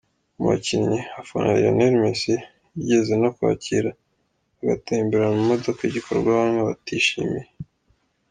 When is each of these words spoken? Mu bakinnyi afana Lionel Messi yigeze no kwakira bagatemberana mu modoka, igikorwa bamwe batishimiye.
Mu 0.37 0.43
bakinnyi 0.49 0.99
afana 1.19 1.51
Lionel 1.57 1.93
Messi 2.03 2.35
yigeze 2.77 3.13
no 3.21 3.29
kwakira 3.35 3.89
bagatemberana 4.57 5.33
mu 5.39 5.43
modoka, 5.51 5.81
igikorwa 5.85 6.29
bamwe 6.39 6.61
batishimiye. 6.69 7.47